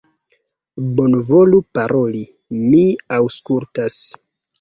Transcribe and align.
Bonvolu 0.99 1.59
paroli, 1.77 2.21
mi 2.71 2.81
aŭskultas! 3.19 3.99